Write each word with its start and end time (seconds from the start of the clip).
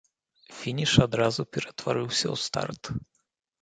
Фініш 0.59 0.93
адразу 1.05 1.47
ператварыўся 1.53 2.27
ў 2.33 2.35
старт. 2.49 2.83